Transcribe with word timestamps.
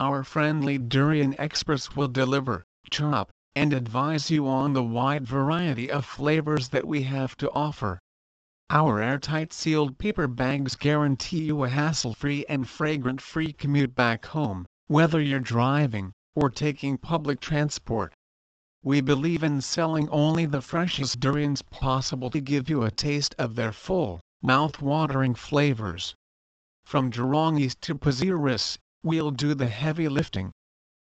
Our 0.00 0.24
friendly 0.24 0.78
durian 0.78 1.38
experts 1.38 1.94
will 1.94 2.08
deliver, 2.08 2.64
chop, 2.90 3.30
and 3.56 3.72
advise 3.72 4.30
you 4.32 4.48
on 4.48 4.72
the 4.72 4.82
wide 4.82 5.24
variety 5.24 5.88
of 5.88 6.04
flavors 6.04 6.70
that 6.70 6.86
we 6.86 7.04
have 7.04 7.36
to 7.36 7.50
offer. 7.52 8.00
Our 8.68 9.00
airtight 9.00 9.52
sealed 9.52 9.96
paper 9.96 10.26
bags 10.26 10.74
guarantee 10.74 11.44
you 11.44 11.62
a 11.62 11.68
hassle-free 11.68 12.46
and 12.48 12.68
fragrant-free 12.68 13.52
commute 13.52 13.94
back 13.94 14.26
home, 14.26 14.66
whether 14.88 15.20
you're 15.20 15.38
driving 15.38 16.12
or 16.34 16.50
taking 16.50 16.98
public 16.98 17.38
transport. 17.38 18.12
We 18.82 19.00
believe 19.00 19.44
in 19.44 19.60
selling 19.60 20.08
only 20.08 20.46
the 20.46 20.60
freshest 20.60 21.20
durians 21.20 21.62
possible 21.62 22.30
to 22.30 22.40
give 22.40 22.68
you 22.68 22.82
a 22.82 22.90
taste 22.90 23.36
of 23.38 23.54
their 23.54 23.72
full, 23.72 24.20
mouth-watering 24.42 25.36
flavors. 25.36 26.14
From 26.84 27.12
Jurong 27.12 27.60
East 27.60 27.80
to 27.82 27.94
Pasir 27.94 28.36
Ris, 28.36 28.78
we'll 29.04 29.30
do 29.30 29.54
the 29.54 29.68
heavy 29.68 30.08
lifting. 30.08 30.50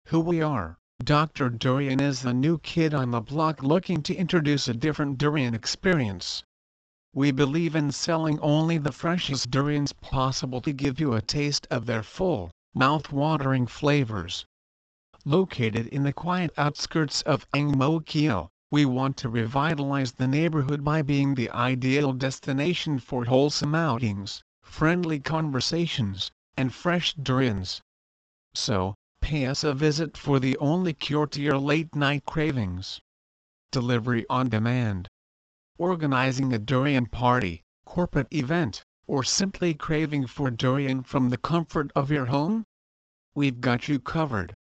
Who 0.06 0.22
we 0.22 0.42
are 0.42 0.79
Dr. 1.02 1.50
Durian 1.50 2.02
is 2.02 2.22
the 2.22 2.34
new 2.34 2.58
kid 2.60 2.94
on 2.94 3.12
the 3.12 3.22
block 3.22 3.64
looking 3.64 4.04
to 4.04 4.16
introduce 4.16 4.68
a 4.68 4.74
different 4.74 5.18
durian 5.18 5.54
experience. 5.54 6.44
We 7.14 7.32
believe 7.32 7.76
in 7.76 7.92
selling 7.92 8.40
only 8.42 8.78
the 8.78 8.92
freshest 8.92 9.50
durians 9.50 9.94
possible 9.94 10.62
to 10.62 10.74
give 10.74 11.00
you 11.00 11.14
a 11.14 11.22
taste 11.22 11.66
of 11.72 11.86
their 11.86 12.04
full, 12.04 12.52
mouth-watering 12.76 13.68
flavors. 13.68 14.46
Located 15.26 15.88
in 15.88 16.04
the 16.04 16.14
quiet 16.14 16.52
outskirts 16.58 17.22
of 17.24 17.48
Ang 17.54 17.78
Mo 17.78 18.02
Kio, 18.02 18.50
we 18.70 18.86
want 18.86 19.18
to 19.18 19.30
revitalize 19.30 20.12
the 20.12 20.28
neighborhood 20.28 20.84
by 20.84 21.02
being 21.02 21.34
the 21.34 21.50
ideal 21.50 22.14
destination 22.14 23.00
for 23.00 23.26
wholesome 23.26 23.74
outings, 23.74 24.44
friendly 24.62 25.20
conversations, 25.20 26.30
and 26.56 26.74
fresh 26.74 27.14
durians. 27.16 27.82
So, 28.54 28.96
pay 29.22 29.46
us 29.46 29.64
a 29.64 29.74
visit 29.74 30.18
for 30.18 30.40
the 30.40 30.58
only 30.58 30.94
cure 30.94 31.28
to 31.28 31.42
your 31.42 31.58
late 31.58 31.96
night 31.96 32.26
cravings. 32.26 33.00
Delivery 33.72 34.26
on 34.30 34.50
demand. 34.50 35.08
Organizing 35.78 36.52
a 36.52 36.60
durian 36.60 37.06
party, 37.06 37.64
corporate 37.86 38.28
event, 38.34 38.84
or 39.08 39.24
simply 39.24 39.74
craving 39.74 40.28
for 40.28 40.52
durian 40.52 41.04
from 41.04 41.30
the 41.30 41.38
comfort 41.38 41.90
of 41.96 42.12
your 42.12 42.26
home? 42.26 42.66
We've 43.34 43.62
got 43.62 43.88
you 43.88 44.00
covered. 44.00 44.54